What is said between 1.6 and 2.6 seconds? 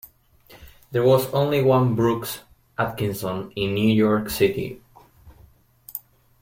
one Brooks